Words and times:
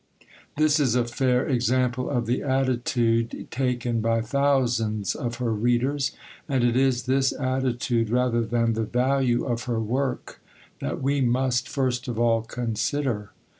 This 0.57 0.79
is 0.79 0.95
a 0.95 1.05
fair 1.05 1.45
example 1.45 2.09
of 2.09 2.25
the 2.25 2.41
attitude 2.41 3.45
taken 3.51 4.01
by 4.01 4.21
thousands 4.21 5.13
of 5.13 5.35
her 5.35 5.53
readers, 5.53 6.11
and 6.49 6.63
it 6.63 6.75
is 6.75 7.03
this 7.03 7.31
attitude, 7.33 8.09
rather 8.09 8.41
than 8.43 8.73
the 8.73 8.81
value 8.83 9.45
of 9.45 9.65
her 9.65 9.79
work, 9.79 10.41
that 10.79 11.03
we 11.03 11.21
must, 11.21 11.69
first 11.69 12.07
of 12.07 12.17
all, 12.17 12.41
consider. 12.41 13.29